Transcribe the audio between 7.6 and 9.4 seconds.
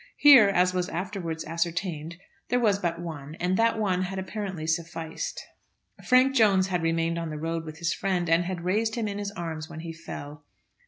with his friend, and had raised him in his